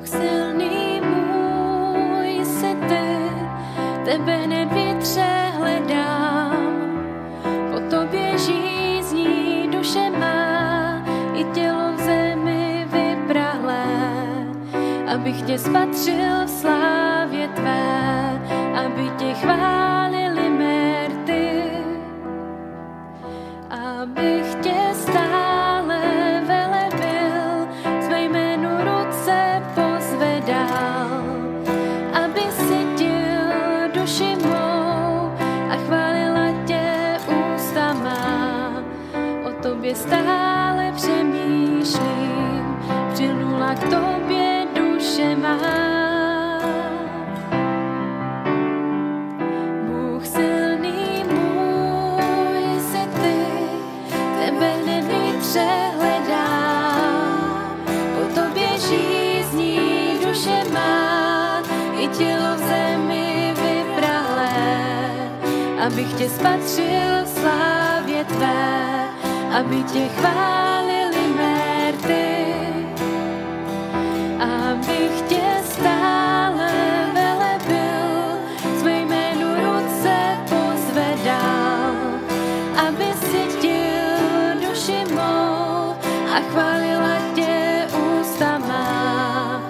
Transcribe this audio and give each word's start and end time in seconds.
Bůh 0.00 0.08
silný 0.08 1.00
můj 1.00 2.44
si 2.44 2.76
ty, 2.88 3.18
tebe 4.04 4.36
hned 4.36 4.72
vytře 4.72 5.52
hledám. 5.58 6.56
Po 7.42 7.80
tobě 7.96 8.38
žízní 8.38 9.68
duše 9.72 10.10
má 10.10 11.02
i 11.34 11.44
tělo 11.44 11.92
v 11.96 12.00
zemi 12.00 12.86
vyprahlé, 12.92 13.84
abych 15.14 15.42
tě 15.42 15.58
spatřil 15.58 16.39
tobě 39.90 39.96
stále 39.96 40.92
přemýšlím, 40.96 42.76
přilnula 43.12 43.74
k 43.74 43.80
tobě 43.80 44.66
duše 44.74 45.36
má. 45.36 45.58
Bůh 49.86 50.26
silný 50.26 51.24
můj 51.30 52.80
si 52.80 53.08
ty. 53.22 53.40
Po 58.14 58.40
tobě 58.40 58.68
duše 60.24 60.64
má 60.72 61.62
i 61.98 62.08
tělo 62.08 62.50
abych 65.86 66.12
tě 66.12 66.28
spatřil 66.28 67.24
v 67.24 67.28
slávě 67.28 68.24
tvé, 68.24 69.09
aby 69.58 69.82
tě 69.82 70.08
chválili 70.08 71.28
merty 71.36 72.30
abych 74.70 75.20
tě 75.28 75.42
stále 75.64 76.72
velebil, 77.14 78.38
své 78.78 79.00
jménu 79.00 79.46
ruce 79.54 80.16
pozvedal, 80.48 81.94
aby 82.88 83.04
sytil 83.30 84.68
duši 84.68 85.04
mou 85.14 85.94
a 86.34 86.40
chválila 86.50 87.16
tě 87.34 87.86
ústama. 88.20 89.62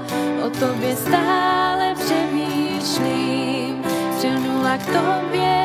O 0.47 0.51
tobě 0.51 0.97
stále 0.97 1.95
přemýšlím, 1.95 3.85
přilnula 4.19 4.77
k 4.77 4.87
tobě 4.87 5.41
má. 5.55 5.60